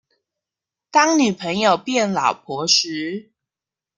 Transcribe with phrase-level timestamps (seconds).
[0.89, 3.33] 當女朋友變老婆時